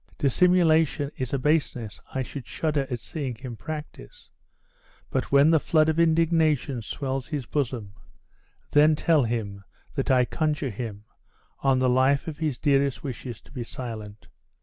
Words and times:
Dissimulation 0.17 1.11
is 1.15 1.31
a 1.31 1.37
baseness 1.37 2.01
I 2.11 2.23
should 2.23 2.47
shudder 2.47 2.87
at 2.89 2.99
seeing 2.99 3.35
him 3.35 3.55
practice; 3.55 4.31
but 5.11 5.31
when 5.31 5.51
the 5.51 5.59
flood 5.59 5.89
of 5.89 5.99
indignation 5.99 6.81
swells 6.81 7.27
his 7.27 7.45
bosom, 7.45 7.93
then 8.71 8.95
tell 8.95 9.25
him, 9.25 9.63
that 9.93 10.09
I 10.09 10.25
conjure 10.25 10.71
him, 10.71 11.05
on 11.59 11.77
the 11.77 11.87
life 11.87 12.27
of 12.27 12.39
his 12.39 12.57
dearest 12.57 13.03
wishes, 13.03 13.39
to 13.41 13.51
be 13.51 13.61
silent! 13.61 14.27